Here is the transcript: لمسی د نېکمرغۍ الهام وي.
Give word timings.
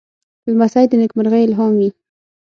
لمسی 0.49 0.85
د 0.89 0.93
نېکمرغۍ 1.01 1.43
الهام 1.45 1.73
وي. 1.79 1.89